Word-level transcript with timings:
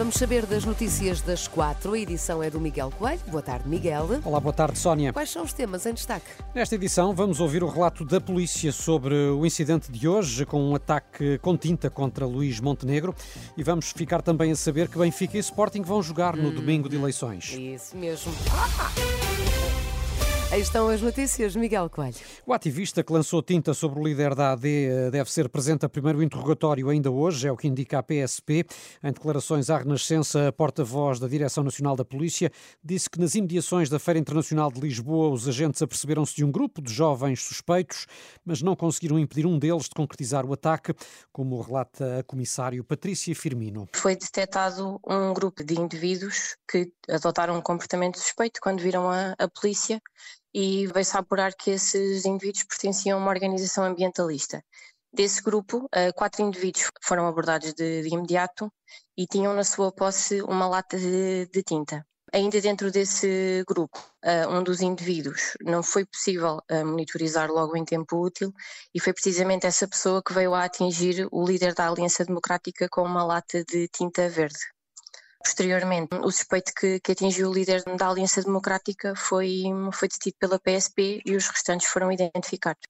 Vamos 0.00 0.14
saber 0.14 0.46
das 0.46 0.64
notícias 0.64 1.20
das 1.20 1.46
quatro. 1.46 1.92
A 1.92 1.98
edição 1.98 2.42
é 2.42 2.48
do 2.48 2.58
Miguel 2.58 2.90
Coelho. 2.90 3.20
Boa 3.26 3.42
tarde, 3.42 3.68
Miguel. 3.68 4.08
Olá, 4.24 4.40
boa 4.40 4.50
tarde, 4.50 4.78
Sónia. 4.78 5.12
Quais 5.12 5.28
são 5.28 5.42
os 5.42 5.52
temas 5.52 5.84
em 5.84 5.92
destaque? 5.92 6.24
Nesta 6.54 6.74
edição 6.74 7.14
vamos 7.14 7.38
ouvir 7.38 7.62
o 7.62 7.68
relato 7.68 8.02
da 8.02 8.18
polícia 8.18 8.72
sobre 8.72 9.14
o 9.14 9.44
incidente 9.44 9.92
de 9.92 10.08
hoje 10.08 10.46
com 10.46 10.70
um 10.70 10.74
ataque 10.74 11.36
com 11.42 11.54
tinta 11.54 11.90
contra 11.90 12.24
Luís 12.24 12.60
Montenegro 12.60 13.14
e 13.58 13.62
vamos 13.62 13.92
ficar 13.92 14.22
também 14.22 14.50
a 14.50 14.56
saber 14.56 14.88
que 14.88 14.96
Benfica 14.96 15.36
e 15.36 15.40
Sporting 15.40 15.82
vão 15.82 16.02
jogar 16.02 16.34
no 16.34 16.50
domingo 16.50 16.88
de 16.88 16.96
eleições. 16.96 17.52
Isso 17.52 17.94
mesmo. 17.94 18.32
Aí 20.52 20.62
estão 20.62 20.88
as 20.88 21.00
notícias, 21.00 21.54
Miguel 21.54 21.88
Coelho. 21.88 22.16
O 22.44 22.52
ativista 22.52 23.04
que 23.04 23.12
lançou 23.12 23.40
tinta 23.40 23.72
sobre 23.72 24.00
o 24.00 24.02
líder 24.02 24.34
da 24.34 24.50
AD 24.50 24.68
eh, 24.68 25.08
deve 25.08 25.30
ser 25.30 25.48
presente 25.48 25.86
a 25.86 25.88
primeiro 25.88 26.20
interrogatório 26.20 26.88
ainda 26.88 27.08
hoje, 27.08 27.46
é 27.46 27.52
o 27.52 27.56
que 27.56 27.68
indica 27.68 28.00
a 28.00 28.02
PSP. 28.02 28.66
Em 29.00 29.12
declarações 29.12 29.70
à 29.70 29.78
Renascença, 29.78 30.48
a 30.48 30.52
porta-voz 30.52 31.20
da 31.20 31.28
Direção 31.28 31.62
Nacional 31.62 31.94
da 31.94 32.04
Polícia 32.04 32.50
disse 32.82 33.08
que 33.08 33.20
nas 33.20 33.36
imediações 33.36 33.88
da 33.88 34.00
Feira 34.00 34.18
Internacional 34.18 34.72
de 34.72 34.80
Lisboa 34.80 35.28
os 35.28 35.46
agentes 35.46 35.80
aperceberam-se 35.82 36.34
de 36.34 36.44
um 36.44 36.50
grupo 36.50 36.82
de 36.82 36.92
jovens 36.92 37.40
suspeitos, 37.44 38.08
mas 38.44 38.60
não 38.60 38.74
conseguiram 38.74 39.20
impedir 39.20 39.46
um 39.46 39.56
deles 39.56 39.84
de 39.84 39.90
concretizar 39.90 40.44
o 40.44 40.52
ataque, 40.52 40.92
como 41.32 41.60
relata 41.60 42.18
a 42.18 42.24
comissário 42.24 42.82
Patrícia 42.82 43.36
Firmino. 43.36 43.88
Foi 43.94 44.16
detectado 44.16 45.00
um 45.06 45.32
grupo 45.32 45.62
de 45.62 45.80
indivíduos 45.80 46.56
que 46.68 46.92
adotaram 47.08 47.56
um 47.56 47.62
comportamento 47.62 48.18
suspeito 48.18 48.58
quando 48.60 48.80
viram 48.80 49.08
a, 49.08 49.36
a 49.38 49.48
polícia 49.48 50.02
e 50.54 50.86
veio-se 50.86 51.16
apurar 51.16 51.54
que 51.54 51.70
esses 51.72 52.24
indivíduos 52.24 52.64
pertenciam 52.64 53.18
a 53.18 53.22
uma 53.22 53.30
organização 53.30 53.84
ambientalista. 53.84 54.62
Desse 55.12 55.42
grupo, 55.42 55.88
eh, 55.92 56.12
quatro 56.12 56.42
indivíduos 56.42 56.88
foram 57.02 57.26
abordados 57.26 57.74
de, 57.74 58.02
de 58.02 58.08
imediato 58.14 58.72
e 59.16 59.26
tinham 59.26 59.54
na 59.54 59.64
sua 59.64 59.90
posse 59.92 60.40
uma 60.42 60.68
lata 60.68 60.96
de, 60.98 61.46
de 61.46 61.62
tinta. 61.62 62.06
Ainda 62.32 62.60
dentro 62.60 62.92
desse 62.92 63.64
grupo, 63.66 63.98
eh, 64.22 64.46
um 64.46 64.62
dos 64.62 64.80
indivíduos 64.80 65.56
não 65.60 65.82
foi 65.82 66.06
possível 66.06 66.60
eh, 66.68 66.84
monitorizar 66.84 67.50
logo 67.50 67.76
em 67.76 67.84
tempo 67.84 68.24
útil 68.24 68.52
e 68.94 69.00
foi 69.00 69.12
precisamente 69.12 69.66
essa 69.66 69.88
pessoa 69.88 70.22
que 70.22 70.32
veio 70.32 70.54
a 70.54 70.64
atingir 70.64 71.26
o 71.32 71.44
líder 71.44 71.74
da 71.74 71.88
Aliança 71.88 72.24
Democrática 72.24 72.88
com 72.88 73.02
uma 73.02 73.24
lata 73.24 73.64
de 73.64 73.88
tinta 73.88 74.28
verde. 74.28 74.60
Posteriormente, 75.42 76.14
o 76.16 76.30
suspeito 76.30 76.72
que, 76.74 77.00
que, 77.00 77.12
atingiu 77.12 77.48
o 77.48 77.54
líder 77.54 77.82
da 77.96 78.08
Aliança 78.08 78.42
Democrática 78.42 79.14
foi, 79.16 79.64
foi 79.92 80.08
detido 80.08 80.36
pela 80.38 80.58
PSP 80.58 81.22
e 81.24 81.34
os 81.34 81.48
restantes 81.48 81.86
foram 81.88 82.12
identificados. 82.12 82.82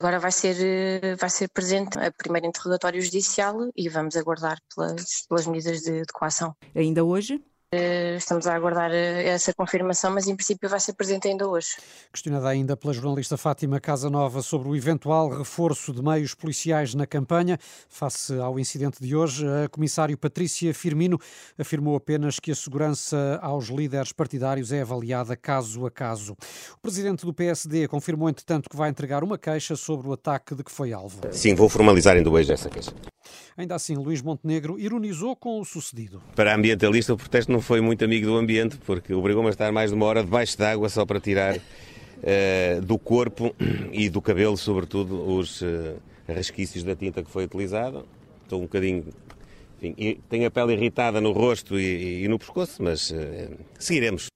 Agora 0.00 0.18
vai 0.18 0.32
ser, 0.32 1.16
vai 1.16 1.28
ser 1.28 1.48
presente 1.48 1.98
a 1.98 2.10
primeiro 2.10 2.46
interrogatório 2.46 3.02
judicial 3.02 3.70
e 3.76 3.88
vamos 3.88 4.16
aguardar 4.16 4.58
pelas, 4.74 5.26
pelas 5.28 5.46
medidas 5.46 5.80
de, 5.80 6.00
de 6.00 6.12
coação. 6.12 6.56
Ainda 6.74 7.04
hoje? 7.04 7.42
Eh, 7.70 8.16
estamos 8.16 8.46
a 8.46 8.54
aguardar 8.54 8.90
eh, 8.92 9.28
essa 9.28 9.52
confirmação, 9.52 10.10
mas 10.10 10.26
em 10.26 10.34
princípio 10.34 10.70
vai 10.70 10.80
ser 10.80 10.94
presente 10.94 11.28
ainda 11.28 11.46
hoje. 11.46 11.76
Questionada 12.10 12.48
ainda 12.48 12.74
pela 12.78 12.94
jornalista 12.94 13.36
Fátima 13.36 13.78
Casanova 13.78 14.40
sobre 14.40 14.70
o 14.70 14.74
eventual 14.74 15.28
reforço 15.28 15.92
de 15.92 16.02
meios 16.02 16.34
policiais 16.34 16.94
na 16.94 17.06
campanha, 17.06 17.58
face 17.86 18.32
ao 18.38 18.58
incidente 18.58 19.02
de 19.02 19.14
hoje, 19.14 19.46
a 19.46 19.68
comissário 19.68 20.16
Patrícia 20.16 20.72
Firmino 20.72 21.20
afirmou 21.58 21.94
apenas 21.94 22.40
que 22.40 22.50
a 22.50 22.54
segurança 22.54 23.38
aos 23.42 23.66
líderes 23.66 24.12
partidários 24.12 24.72
é 24.72 24.80
avaliada 24.80 25.36
caso 25.36 25.84
a 25.84 25.90
caso. 25.90 26.38
O 26.72 26.80
presidente 26.80 27.26
do 27.26 27.34
PSD 27.34 27.86
confirmou, 27.86 28.30
entretanto, 28.30 28.70
que 28.70 28.76
vai 28.78 28.88
entregar 28.88 29.22
uma 29.22 29.36
queixa 29.36 29.76
sobre 29.76 30.08
o 30.08 30.14
ataque 30.14 30.54
de 30.54 30.64
que 30.64 30.72
foi 30.72 30.94
alvo. 30.94 31.20
Sim, 31.32 31.54
vou 31.54 31.68
formalizar 31.68 32.16
ainda 32.16 32.30
hoje 32.30 32.50
essa 32.50 32.70
queixa. 32.70 32.94
Ainda 33.56 33.74
assim, 33.74 33.96
Luís 33.96 34.22
Montenegro 34.22 34.78
ironizou 34.78 35.34
com 35.34 35.60
o 35.60 35.64
sucedido. 35.64 36.22
Para 36.34 36.52
a 36.52 36.56
ambientalista, 36.56 37.12
o 37.12 37.16
protesto 37.16 37.50
não 37.50 37.57
foi 37.60 37.80
muito 37.80 38.04
amigo 38.04 38.26
do 38.26 38.36
ambiente, 38.36 38.76
porque 38.84 39.12
obrigou-me 39.14 39.48
a 39.48 39.50
estar 39.50 39.72
mais 39.72 39.90
de 39.90 39.96
uma 39.96 40.06
hora 40.06 40.22
debaixo 40.22 40.56
d'água 40.58 40.88
só 40.88 41.04
para 41.04 41.20
tirar 41.20 41.56
uh, 41.56 42.80
do 42.82 42.98
corpo 42.98 43.54
e 43.92 44.08
do 44.08 44.20
cabelo, 44.20 44.56
sobretudo, 44.56 45.28
os 45.28 45.62
uh, 45.62 45.96
resquícios 46.26 46.84
da 46.84 46.94
tinta 46.94 47.22
que 47.22 47.30
foi 47.30 47.44
utilizada. 47.44 48.04
Estou 48.42 48.60
um 48.60 48.62
bocadinho. 48.62 49.04
Enfim, 49.82 50.20
tenho 50.28 50.46
a 50.46 50.50
pele 50.50 50.72
irritada 50.72 51.20
no 51.20 51.32
rosto 51.32 51.78
e, 51.78 52.24
e 52.24 52.28
no 52.28 52.38
pescoço, 52.38 52.82
mas 52.82 53.10
uh, 53.10 53.16
seguiremos. 53.78 54.27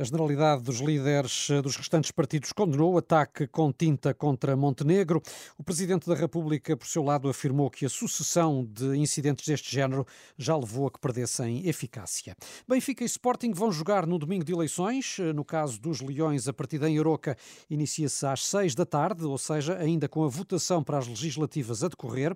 A 0.00 0.02
generalidade 0.02 0.62
dos 0.62 0.78
líderes 0.78 1.50
eh, 1.50 1.60
dos 1.60 1.76
restantes 1.76 2.10
partidos 2.10 2.54
condenou 2.54 2.94
o 2.94 2.96
ataque 2.96 3.46
com 3.46 3.70
tinta 3.70 4.14
contra 4.14 4.56
Montenegro. 4.56 5.20
O 5.58 5.62
Presidente 5.62 6.08
da 6.08 6.14
República, 6.14 6.74
por 6.74 6.86
seu 6.86 7.02
lado, 7.02 7.28
afirmou 7.28 7.68
que 7.68 7.84
a 7.84 7.88
sucessão 7.90 8.64
de 8.64 8.96
incidentes 8.96 9.46
deste 9.46 9.70
género 9.70 10.06
já 10.38 10.56
levou 10.56 10.86
a 10.86 10.90
que 10.90 10.98
perdessem 10.98 11.68
eficácia. 11.68 12.34
Benfica 12.66 13.04
e 13.04 13.06
Sporting 13.06 13.52
vão 13.52 13.70
jogar 13.70 14.06
no 14.06 14.18
domingo 14.18 14.42
de 14.42 14.54
eleições. 14.54 15.18
Eh, 15.20 15.34
no 15.34 15.44
caso 15.44 15.78
dos 15.78 16.00
Leões, 16.00 16.48
a 16.48 16.52
partida 16.54 16.88
em 16.88 16.98
Aroca 16.98 17.36
inicia-se 17.68 18.24
às 18.24 18.46
seis 18.46 18.74
da 18.74 18.86
tarde, 18.86 19.26
ou 19.26 19.36
seja, 19.36 19.76
ainda 19.76 20.08
com 20.08 20.24
a 20.24 20.28
votação 20.28 20.82
para 20.82 20.96
as 20.96 21.06
legislativas 21.06 21.84
a 21.84 21.88
decorrer. 21.88 22.34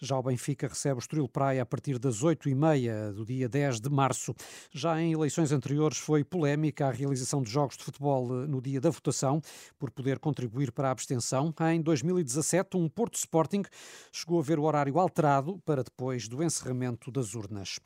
Já 0.00 0.18
o 0.18 0.22
Benfica 0.22 0.66
recebe 0.66 0.96
o 0.96 0.98
Estoril 0.98 1.28
Praia 1.28 1.60
a 1.60 1.66
partir 1.66 1.98
das 1.98 2.22
oito 2.22 2.48
e 2.48 2.54
meia 2.54 3.12
do 3.12 3.22
dia 3.22 3.50
10 3.50 3.82
de 3.82 3.90
março. 3.90 4.34
Já 4.72 4.98
em 4.98 5.12
eleições 5.12 5.52
anteriores 5.52 5.98
foi 5.98 6.24
polémica 6.24 6.86
a 6.86 7.01
realização 7.02 7.42
de 7.42 7.50
jogos 7.50 7.76
de 7.76 7.84
futebol 7.84 8.42
eh, 8.42 8.46
no 8.46 8.60
dia 8.60 8.80
da 8.80 8.90
votação, 8.90 9.40
por 9.78 9.90
poder 9.90 10.18
contribuir 10.18 10.72
para 10.72 10.88
a 10.88 10.90
abstenção. 10.90 11.52
Em 11.72 11.80
2017, 11.80 12.76
um 12.76 12.88
Porto 12.88 13.14
Sporting 13.14 13.62
chegou 14.10 14.40
a 14.40 14.42
ver 14.42 14.58
o 14.58 14.62
horário 14.62 14.98
alterado 14.98 15.60
para 15.64 15.82
depois 15.82 16.28
do 16.28 16.42
encerramento 16.42 17.10
das 17.10 17.34
urnas. 17.34 17.78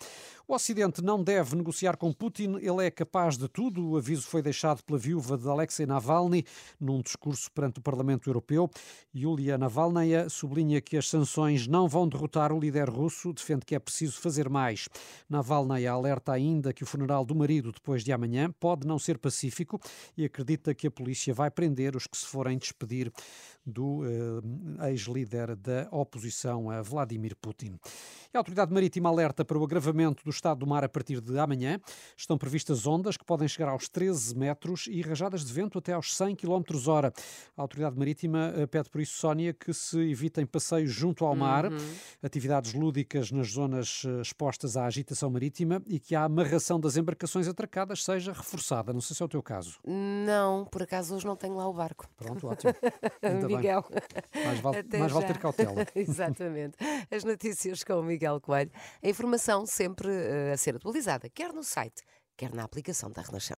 O 0.48 0.54
Ocidente 0.54 1.02
não 1.02 1.24
deve 1.24 1.56
negociar 1.56 1.96
com 1.96 2.12
Putin, 2.12 2.58
ele 2.60 2.86
é 2.86 2.90
capaz 2.90 3.36
de 3.36 3.48
tudo. 3.48 3.90
O 3.90 3.96
aviso 3.96 4.28
foi 4.28 4.40
deixado 4.40 4.80
pela 4.84 4.96
viúva 4.96 5.36
de 5.36 5.48
Alexei 5.48 5.86
Navalny 5.86 6.44
num 6.78 7.00
discurso 7.00 7.50
perante 7.50 7.80
o 7.80 7.82
Parlamento 7.82 8.30
Europeu. 8.30 8.70
Yulia 9.14 9.58
Navalnaya 9.58 10.28
sublinha 10.28 10.80
que 10.80 10.96
as 10.96 11.08
sanções 11.08 11.66
não 11.66 11.88
vão 11.88 12.08
derrotar 12.08 12.52
o 12.52 12.60
líder 12.60 12.88
russo, 12.88 13.32
defende 13.32 13.66
que 13.66 13.74
é 13.74 13.78
preciso 13.78 14.20
fazer 14.20 14.48
mais. 14.48 14.88
Navalnaya 15.28 15.90
alerta 15.90 16.32
ainda 16.32 16.72
que 16.72 16.84
o 16.84 16.86
funeral 16.86 17.24
do 17.24 17.34
marido 17.34 17.72
depois 17.72 18.04
de 18.04 18.12
amanhã 18.12 18.50
pode 18.60 18.86
não 18.86 19.00
ser 19.06 19.18
pacífico 19.18 19.80
e 20.16 20.24
acredita 20.24 20.74
que 20.74 20.86
a 20.86 20.90
polícia 20.90 21.32
vai 21.32 21.50
prender 21.50 21.96
os 21.96 22.06
que 22.06 22.16
se 22.16 22.26
forem 22.26 22.58
despedir 22.58 23.12
do 23.64 24.02
uh, 24.02 24.86
ex-líder 24.88 25.56
da 25.56 25.88
oposição, 25.90 26.70
a 26.70 26.80
Vladimir 26.80 27.34
Putin. 27.36 27.78
A 28.32 28.38
Autoridade 28.38 28.72
Marítima 28.72 29.08
alerta 29.08 29.44
para 29.44 29.58
o 29.58 29.64
agravamento 29.64 30.22
do 30.22 30.30
estado 30.30 30.58
do 30.58 30.66
mar 30.66 30.84
a 30.84 30.88
partir 30.88 31.20
de 31.20 31.36
amanhã. 31.38 31.80
Estão 32.16 32.38
previstas 32.38 32.86
ondas 32.86 33.16
que 33.16 33.24
podem 33.24 33.48
chegar 33.48 33.70
aos 33.70 33.88
13 33.88 34.36
metros 34.36 34.86
e 34.88 35.00
rajadas 35.00 35.44
de 35.44 35.52
vento 35.52 35.78
até 35.78 35.92
aos 35.92 36.14
100 36.14 36.36
km 36.36 36.62
hora. 36.86 37.12
A 37.56 37.62
Autoridade 37.62 37.98
Marítima 37.98 38.52
eh, 38.56 38.66
pede 38.66 38.88
por 38.90 39.00
isso, 39.00 39.16
Sónia, 39.16 39.52
que 39.52 39.72
se 39.72 39.98
evitem 39.98 40.46
passeios 40.46 40.92
junto 40.92 41.24
ao 41.24 41.34
mar, 41.34 41.72
uhum. 41.72 41.78
atividades 42.22 42.74
lúdicas 42.74 43.32
nas 43.32 43.52
zonas 43.52 44.02
eh, 44.06 44.20
expostas 44.20 44.76
à 44.76 44.86
agitação 44.86 45.30
marítima 45.30 45.82
e 45.86 45.98
que 45.98 46.14
a 46.14 46.24
amarração 46.24 46.78
das 46.78 46.96
embarcações 46.96 47.48
atracadas 47.48 48.04
seja 48.04 48.32
reforçada. 48.32 48.85
Não 48.92 49.00
sei 49.00 49.16
se 49.16 49.22
é 49.22 49.26
o 49.26 49.28
teu 49.28 49.42
caso. 49.42 49.78
Não, 49.84 50.64
por 50.64 50.82
acaso 50.82 51.14
hoje 51.14 51.26
não 51.26 51.36
tenho 51.36 51.56
lá 51.56 51.68
o 51.68 51.72
barco. 51.72 52.08
Pronto, 52.16 52.46
ótimo. 52.48 52.74
Ainda 53.22 53.46
Miguel. 53.46 53.84
Bem. 53.90 54.44
Mais 54.44 54.60
vale, 54.60 54.84
mais 54.98 55.12
vale 55.12 55.26
ter 55.26 55.38
cautela. 55.38 55.86
Exatamente. 55.94 56.76
As 57.10 57.24
notícias 57.24 57.82
com 57.84 57.94
o 57.94 58.02
Miguel 58.02 58.40
Coelho. 58.40 58.70
A 59.02 59.08
informação 59.08 59.66
sempre 59.66 60.08
uh, 60.08 60.52
a 60.52 60.56
ser 60.56 60.76
atualizada, 60.76 61.28
quer 61.28 61.52
no 61.52 61.62
site, 61.62 62.02
quer 62.36 62.52
na 62.54 62.64
aplicação 62.64 63.10
da 63.10 63.22
Renascença. 63.22 63.54